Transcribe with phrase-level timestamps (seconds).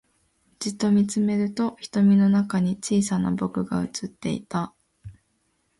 [0.57, 4.73] じっと見つめると瞳の中に小さな僕が映っていた